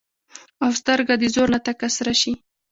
[0.63, 2.33] او سترګه د زور نه تکه سره شي